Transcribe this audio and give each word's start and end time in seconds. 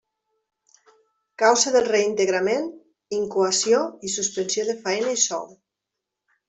Causa 1.43 1.73
del 1.75 1.85
reintegrament: 1.89 2.65
incoació 3.19 3.85
i 4.09 4.15
suspensió 4.19 4.69
de 4.73 4.79
faena 4.85 5.19
i 5.21 5.25
sou. 5.29 5.49